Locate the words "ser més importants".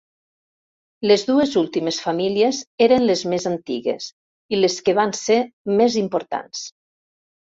5.19-6.65